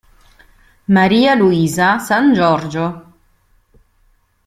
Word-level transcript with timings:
Maria 0.87 1.35
Luisa 1.35 1.99
Sangiorgio 1.99 3.13